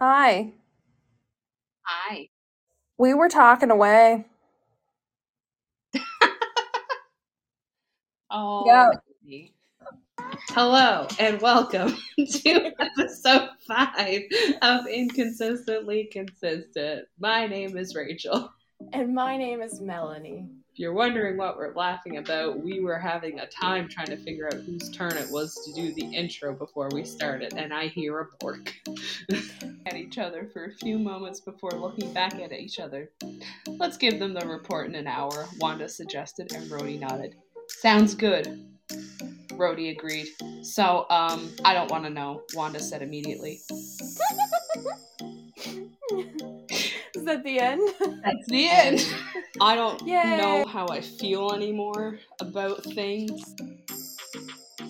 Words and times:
Hi. 0.00 0.52
Hi. 1.82 2.28
We 2.98 3.14
were 3.14 3.28
talking 3.28 3.70
away. 3.70 4.26
Oh. 8.32 8.64
Yeah. 8.64 8.90
baby. 9.24 9.54
Hello 10.50 11.08
and 11.18 11.40
welcome 11.42 11.96
to 12.18 12.72
episode 12.78 13.48
five 13.66 14.22
of 14.62 14.86
Inconsistently 14.86 16.08
Consistent. 16.12 17.06
My 17.18 17.46
name 17.48 17.76
is 17.76 17.94
Rachel. 17.94 18.52
And 18.92 19.14
my 19.14 19.36
name 19.36 19.60
is 19.60 19.80
Melanie. 19.80 20.48
If 20.72 20.78
you're 20.78 20.92
wondering 20.92 21.36
what 21.36 21.56
we're 21.56 21.74
laughing 21.74 22.16
about, 22.16 22.62
we 22.62 22.80
were 22.80 22.98
having 22.98 23.38
a 23.38 23.46
time 23.46 23.88
trying 23.88 24.06
to 24.06 24.16
figure 24.16 24.46
out 24.46 24.54
whose 24.54 24.90
turn 24.90 25.16
it 25.16 25.30
was 25.30 25.54
to 25.64 25.72
do 25.72 25.92
the 25.94 26.14
intro 26.14 26.54
before 26.54 26.88
we 26.92 27.04
started, 27.04 27.54
and 27.56 27.74
I 27.74 27.88
hear 27.88 28.20
a 28.20 28.26
bork 28.38 28.74
at 29.86 29.96
each 29.96 30.18
other 30.18 30.48
for 30.52 30.64
a 30.64 30.74
few 30.74 30.98
moments 30.98 31.40
before 31.40 31.72
looking 31.72 32.12
back 32.12 32.34
at 32.34 32.52
each 32.52 32.78
other. 32.78 33.10
Let's 33.66 33.96
give 33.96 34.18
them 34.18 34.32
the 34.32 34.46
report 34.46 34.86
in 34.86 34.94
an 34.94 35.06
hour, 35.06 35.46
Wanda 35.58 35.88
suggested, 35.88 36.52
and 36.54 36.70
Rhodey 36.70 36.98
nodded. 36.98 37.36
Sounds 37.68 38.14
good. 38.14 38.64
Rhodey 39.48 39.90
agreed. 39.90 40.28
So, 40.62 41.06
um, 41.10 41.50
I 41.64 41.74
don't 41.74 41.90
want 41.90 42.04
to 42.04 42.10
know, 42.10 42.42
Wanda 42.54 42.80
said 42.80 43.02
immediately. 43.02 43.60
Is 47.30 47.36
that 47.36 47.44
the 47.44 47.60
end? 47.60 47.80
That's 48.24 48.46
the 48.48 48.68
end. 48.68 49.14
I 49.60 49.76
don't 49.76 50.04
Yay. 50.04 50.36
know 50.36 50.64
how 50.64 50.88
I 50.88 51.00
feel 51.00 51.52
anymore 51.52 52.18
about 52.40 52.82
things 52.82 53.54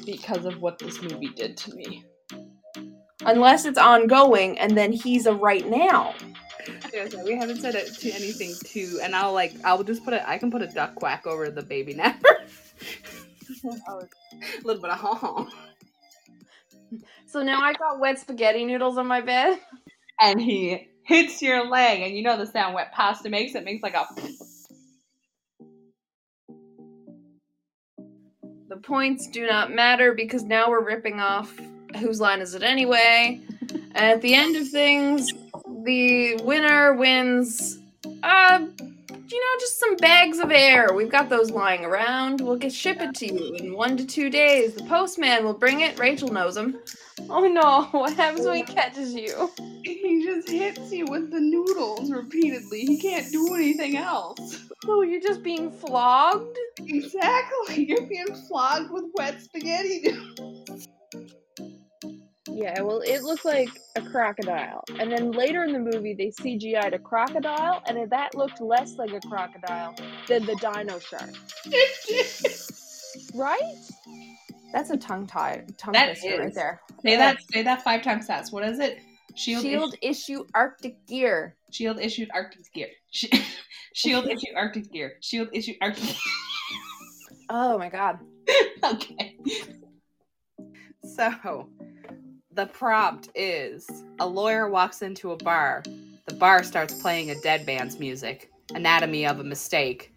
because 0.07 0.47
of 0.47 0.59
what 0.63 0.79
this 0.79 1.03
movie 1.03 1.29
did 1.37 1.59
to 1.59 1.75
me. 1.75 2.03
Unless 3.27 3.67
it's 3.67 3.77
ongoing 3.77 4.59
and 4.59 4.75
then 4.75 4.91
he's 4.91 5.27
a 5.27 5.35
right 5.35 5.69
now. 5.69 6.15
Yeah, 6.95 7.11
so 7.11 7.23
we 7.25 7.37
haven't 7.37 7.61
said 7.61 7.75
it 7.75 7.93
to 7.99 8.11
anything 8.11 8.55
too, 8.65 9.01
and 9.03 9.15
I'll 9.15 9.35
like 9.35 9.53
I'll 9.63 9.85
just 9.85 10.03
put 10.03 10.15
it. 10.15 10.23
I 10.27 10.39
can 10.39 10.51
put 10.51 10.63
a 10.63 10.67
duck 10.67 10.95
quack 10.95 11.27
over 11.27 11.51
the 11.51 11.63
baby 11.63 11.93
napper. 11.93 12.27
a 13.65 13.99
little 14.65 14.81
bit 14.81 14.91
of 14.91 14.99
ha 14.99 15.15
ha. 15.15 15.47
So 17.27 17.43
now 17.43 17.61
I 17.61 17.75
got 17.75 18.01
wet 18.01 18.19
spaghetti 18.19 18.65
noodles 18.65 18.97
on 18.97 19.07
my 19.07 19.21
bed. 19.21 19.59
And 20.21 20.41
he 20.41 20.90
hits 21.05 21.43
your 21.43 21.67
leg, 21.67 22.01
and 22.03 22.17
you 22.17 22.23
know 22.23 22.37
the 22.37 22.47
sound 22.47 22.75
wet 22.75 22.93
pasta 22.93 23.29
makes. 23.29 23.55
It 23.55 23.65
makes 23.65 23.83
like 23.83 23.95
a. 23.95 24.07
The 28.69 28.77
points 28.77 29.27
do 29.27 29.47
not 29.47 29.73
matter 29.73 30.15
because 30.15 30.45
now 30.45 30.71
we're 30.71 30.85
ripping 30.85 31.21
off 31.21 31.53
whose 31.99 32.21
line 32.21 32.41
is 32.41 32.55
it 32.55 32.63
anyway. 32.63 33.41
at 33.95 34.21
the 34.23 34.35
end 34.35 34.57
of 34.57 34.69
things, 34.69 35.33
the 35.85 36.37
winner 36.45 36.95
wins 36.95 37.79
uh 38.23 38.67
you 39.31 39.39
know, 39.39 39.61
just 39.61 39.79
some 39.79 39.97
bags 39.97 40.39
of 40.39 40.51
air. 40.51 40.93
We've 40.95 41.11
got 41.11 41.29
those 41.29 41.51
lying 41.51 41.85
around. 41.85 42.41
We'll 42.41 42.57
get 42.57 42.73
ship 42.73 43.01
it 43.01 43.15
to 43.17 43.33
you 43.33 43.55
in 43.55 43.75
one 43.75 43.97
to 43.97 44.07
two 44.07 44.31
days. 44.31 44.75
The 44.75 44.85
postman 44.85 45.45
will 45.45 45.55
bring 45.55 45.81
it. 45.81 45.99
Rachel 45.99 46.29
knows 46.29 46.57
him. 46.57 46.79
Oh 47.29 47.47
no, 47.47 47.85
what 47.99 48.15
happens 48.15 48.47
when 48.47 48.57
he 48.57 48.63
catches 48.63 49.15
you? 49.15 49.51
He 49.85 50.25
just 50.25 50.49
hits 50.49 50.91
you 50.91 51.07
with 51.07 51.31
the 51.31 51.41
noodles 51.41 52.11
repeatedly. 52.11 52.81
He 52.81 52.99
can't 52.99 53.31
do 53.31 53.55
anything 53.55 53.97
else. 53.97 54.65
Oh, 54.87 55.03
you're 55.03 55.21
just 55.21 55.43
being 55.43 55.71
flogged? 55.71 56.57
Exactly. 56.79 57.85
You're 57.89 58.07
being 58.07 58.35
flogged 58.49 58.91
with 58.91 59.05
wet 59.15 59.41
spaghetti 59.43 60.01
noodles. 60.05 60.50
Yeah, 62.61 62.83
well, 62.83 63.01
it 63.01 63.23
looked 63.23 63.47
like 63.47 63.71
a 63.97 64.03
crocodile. 64.03 64.85
And 64.99 65.11
then 65.11 65.33
later 65.33 65.65
in 65.65 65.73
the 65.73 65.79
movie, 65.79 66.13
they 66.13 66.27
CGI'd 66.27 66.93
a 66.93 66.99
crocodile, 66.99 67.83
and 67.87 68.11
that 68.11 68.35
looked 68.35 68.61
less 68.61 68.97
like 68.99 69.13
a 69.13 69.21
crocodile 69.21 69.95
than 70.29 70.45
the 70.45 70.55
dino 70.57 70.99
shark. 70.99 71.31
Right? 73.35 73.63
That's 74.75 74.91
a 74.91 74.99
tongue 74.99 75.27
tie, 75.27 75.65
tongue 75.79 75.95
That 75.95 76.19
twister 76.19 76.39
right 76.39 76.55
there. 76.55 76.83
Say 77.03 77.17
that. 77.17 77.39
Say 77.51 77.63
that 77.63 77.83
five 77.83 78.03
times 78.03 78.27
fast. 78.27 78.53
What 78.53 78.69
is 78.69 78.79
it? 78.79 78.99
Shield. 79.35 79.63
Shield 79.63 79.95
issue 80.03 80.45
Arctic 80.53 81.07
gear. 81.07 81.57
Shield 81.71 81.99
issued 81.99 82.29
Arctic 82.35 82.71
gear. 82.75 82.89
Shield 83.95 84.29
issued 84.29 84.55
Arctic 84.55 84.93
gear. 84.93 85.15
Shield 85.21 85.49
issued 85.55 85.77
Arctic. 85.81 86.15
Oh 87.49 87.79
my 87.79 87.89
god. 87.89 88.19
okay. 88.85 89.39
So, 91.17 91.69
the 92.61 92.67
prompt 92.67 93.31
is 93.35 93.89
a 94.19 94.27
lawyer 94.27 94.69
walks 94.69 95.01
into 95.01 95.33
a 95.33 95.37
bar. 95.39 95.83
The 96.27 96.35
bar 96.35 96.63
starts 96.63 97.01
playing 97.01 97.31
a 97.31 97.41
dead 97.41 97.65
band's 97.65 97.99
music. 97.99 98.51
Anatomy 98.75 99.27
of 99.27 99.41
a 99.41 99.45
mistake. 99.45 100.13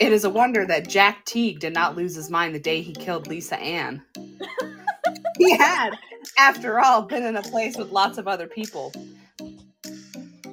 It 0.00 0.10
is 0.10 0.24
a 0.24 0.30
wonder 0.30 0.64
that 0.64 0.88
Jack 0.88 1.26
Teague 1.26 1.60
did 1.60 1.74
not 1.74 1.94
lose 1.94 2.14
his 2.14 2.30
mind 2.30 2.54
the 2.54 2.58
day 2.58 2.80
he 2.80 2.94
killed 2.94 3.26
Lisa 3.26 3.58
Ann. 3.58 4.02
he 5.38 5.54
had, 5.54 5.90
after 6.38 6.80
all, 6.80 7.02
been 7.02 7.26
in 7.26 7.36
a 7.36 7.42
place 7.42 7.76
with 7.76 7.90
lots 7.90 8.16
of 8.16 8.26
other 8.26 8.46
people. 8.46 8.90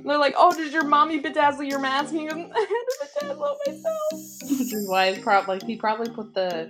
They're 0.03 0.17
like, 0.17 0.35
oh, 0.37 0.53
did 0.53 0.73
your 0.73 0.83
mommy 0.83 1.21
bedazzle 1.21 1.69
your 1.69 1.79
mask? 1.79 2.11
And 2.11 2.19
he 2.19 2.27
goes, 2.27 2.35
I 2.53 2.59
had 2.59 3.27
to 3.27 3.27
bedazzle 3.27 3.55
myself. 3.65 4.59
Which 4.59 4.73
is 4.73 4.89
why 4.89 5.05
it's 5.05 5.23
prob- 5.23 5.47
like 5.47 5.63
he 5.63 5.77
probably 5.77 6.13
put 6.13 6.33
the 6.33 6.69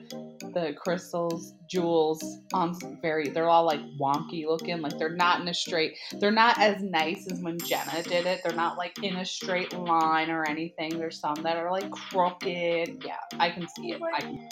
the 0.53 0.74
crystals, 0.78 1.53
jewels 1.68 2.24
on 2.53 2.74
some 2.75 3.00
very 3.02 3.30
they're 3.30 3.50
all 3.50 3.66
like 3.66 3.80
wonky 4.00 4.46
looking, 4.46 4.81
like 4.81 4.97
they're 4.97 5.16
not 5.16 5.41
in 5.41 5.47
a 5.47 5.53
straight 5.53 5.97
they're 6.19 6.31
not 6.31 6.59
as 6.59 6.81
nice 6.81 7.28
as 7.31 7.40
when 7.40 7.58
Jenna 7.59 8.03
did 8.03 8.25
it. 8.25 8.41
They're 8.44 8.56
not 8.56 8.78
like 8.78 9.03
in 9.03 9.18
a 9.18 9.25
straight 9.25 9.74
line 9.74 10.30
or 10.30 10.46
anything. 10.47 10.97
There's 10.97 11.19
some 11.19 11.36
that 11.44 11.58
are 11.58 11.72
like 11.72 11.90
crooked. 11.91 13.03
Yeah, 13.06 13.18
I 13.40 13.50
can 13.50 13.68
see 13.68 13.91
it. 13.91 14.02
I 14.02 14.22
can 14.22 14.50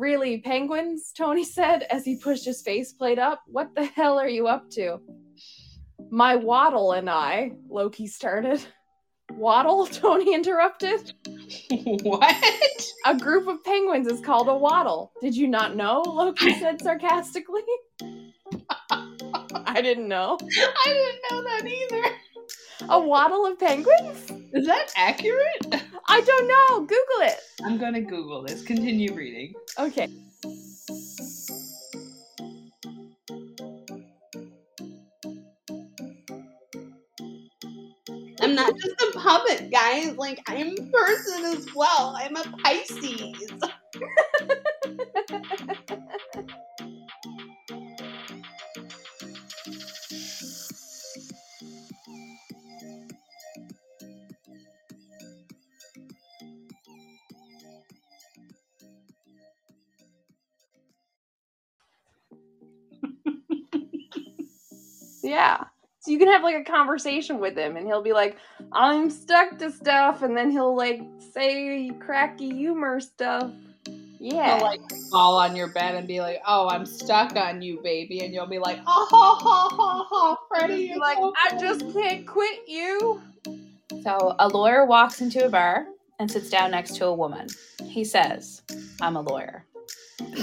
Really, 0.00 0.38
penguins? 0.38 1.12
Tony 1.14 1.44
said 1.44 1.82
as 1.90 2.06
he 2.06 2.16
pushed 2.16 2.46
his 2.46 2.62
faceplate 2.62 3.18
up. 3.18 3.42
What 3.46 3.74
the 3.74 3.84
hell 3.84 4.18
are 4.18 4.30
you 4.30 4.46
up 4.46 4.70
to? 4.70 4.98
My 6.10 6.36
waddle 6.36 6.92
and 6.92 7.10
I, 7.10 7.52
Loki 7.68 8.06
started. 8.06 8.64
Waddle? 9.32 9.86
Tony 9.92 10.32
interrupted. 10.32 11.12
What? 12.02 12.34
A 13.04 13.14
group 13.14 13.46
of 13.46 13.62
penguins 13.62 14.06
is 14.06 14.20
called 14.22 14.48
a 14.48 14.56
waddle. 14.56 15.12
Did 15.20 15.36
you 15.36 15.46
not 15.46 15.76
know? 15.76 16.00
Loki 16.00 16.54
said 16.58 16.80
sarcastically. 16.80 17.62
I 19.52 19.82
didn't 19.82 20.08
know. 20.08 20.38
I 20.40 20.86
didn't 20.86 21.20
know 21.30 21.42
that 21.42 21.66
either. 21.66 22.02
A 22.88 22.98
waddle 22.98 23.44
of 23.44 23.58
penguins? 23.58 24.30
Is 24.54 24.66
that 24.66 24.92
accurate? 24.96 25.82
I 26.10 26.20
don't 26.22 26.48
know. 26.48 26.80
Google 26.80 27.28
it. 27.28 27.38
I'm 27.64 27.78
gonna 27.78 28.00
Google 28.00 28.42
this. 28.42 28.62
Continue 28.62 29.14
reading. 29.14 29.54
Okay. 29.78 30.08
I'm 38.40 38.54
not 38.56 38.72
just 38.76 39.00
a 39.02 39.18
puppet, 39.18 39.70
guys. 39.70 40.16
Like 40.16 40.40
I'm 40.48 40.72
a 40.72 40.90
person 40.90 41.44
as 41.44 41.66
well. 41.76 42.16
I'm 42.16 42.34
a 42.34 42.42
Pisces. 42.62 43.52
Yeah. 65.30 65.64
So 66.00 66.10
you 66.10 66.18
can 66.18 66.28
have 66.28 66.42
like 66.42 66.56
a 66.56 66.64
conversation 66.64 67.38
with 67.38 67.56
him 67.56 67.76
and 67.76 67.86
he'll 67.86 68.02
be 68.02 68.12
like, 68.12 68.36
I'm 68.72 69.10
stuck 69.10 69.58
to 69.58 69.70
stuff, 69.70 70.22
and 70.22 70.36
then 70.36 70.50
he'll 70.50 70.74
like 70.74 71.02
say 71.32 71.90
cracky 72.00 72.50
humor 72.50 73.00
stuff. 73.00 73.50
Yeah. 74.18 74.56
He'll 74.56 74.64
like 74.64 74.80
fall 75.10 75.38
on 75.38 75.54
your 75.54 75.68
bed 75.68 75.94
and 75.94 76.08
be 76.08 76.20
like, 76.20 76.42
"Oh, 76.46 76.68
I'm 76.68 76.84
stuck 76.84 77.36
on 77.36 77.62
you, 77.62 77.80
baby," 77.82 78.20
and 78.20 78.34
you'll 78.34 78.46
be 78.46 78.58
like, 78.58 78.78
"Oh, 78.86 79.06
ha 79.10 79.34
ha 79.40 79.68
ha 79.70 80.06
ha, 80.10 80.36
Freddie, 80.48 80.76
Be 80.76 80.82
you're 80.88 80.98
like, 80.98 81.16
so 81.16 81.32
I 81.36 81.58
just 81.58 81.80
can't 81.92 82.26
quit 82.26 82.68
you. 82.68 83.22
So, 84.02 84.36
a 84.38 84.48
lawyer 84.48 84.84
walks 84.84 85.22
into 85.22 85.44
a 85.44 85.48
bar 85.48 85.86
and 86.18 86.30
sits 86.30 86.50
down 86.50 86.70
next 86.70 86.96
to 86.96 87.06
a 87.06 87.14
woman. 87.14 87.48
He 87.82 88.04
says, 88.04 88.62
I'm 89.00 89.16
a 89.16 89.22
lawyer. 89.22 89.64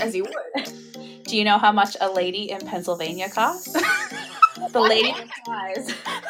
As 0.01 0.13
he 0.13 0.21
would. 0.23 0.33
Do 1.23 1.37
you 1.37 1.43
know 1.43 1.57
how 1.57 1.71
much 1.71 1.95
a 2.01 2.09
lady 2.09 2.49
in 2.51 2.61
Pennsylvania 2.61 3.29
costs? 3.29 3.75
the 4.71 4.80
lady 4.80 5.13
replies, 5.19 5.94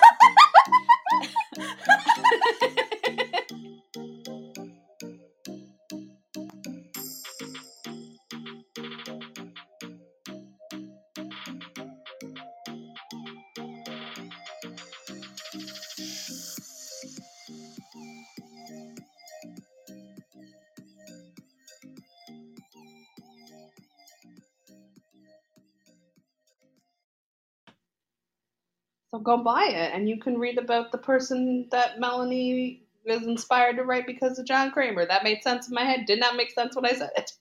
So 29.12 29.20
go 29.20 29.38
buy 29.44 29.66
it, 29.70 29.94
and 29.94 30.10
you 30.10 30.20
can 30.20 30.38
read 30.38 30.58
about 30.58 30.92
the 30.92 30.98
person 30.98 31.68
that 31.72 32.00
Melanie 32.00 32.84
is 33.06 33.24
inspired 33.24 33.78
to 33.78 33.84
write 33.84 34.06
because 34.06 34.40
of 34.40 34.46
John 34.46 34.72
Kramer. 34.72 35.06
That 35.06 35.24
made 35.24 35.44
sense 35.44 35.68
in 35.70 35.74
my 35.74 35.84
head. 35.84 36.06
Did 36.08 36.20
not 36.20 36.36
make 36.36 36.52
sense 36.52 36.76
when 36.76 36.86
I 36.86 36.94
said 36.94 37.12
it. 37.18 37.32